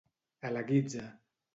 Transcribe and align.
A 0.49 0.51
la 0.55 0.65
guitza. 0.71 1.07